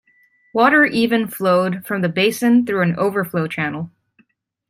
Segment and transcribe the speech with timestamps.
[0.51, 3.91] Water even flowed from the basin through an overflow channel.